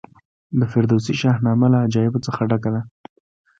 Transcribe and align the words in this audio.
د 0.59 0.61
فردوسي 0.71 1.13
شاهنامه 1.21 1.67
له 1.73 1.77
عجایبو 1.85 2.23
څخه 2.27 2.41
ډکه 2.49 2.69
ده. 2.75 2.81